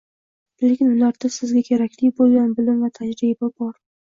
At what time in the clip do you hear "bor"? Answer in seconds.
3.63-3.79